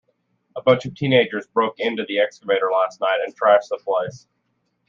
[0.55, 4.25] A bunch of teenagers broke into the excavator last night and trashed the place.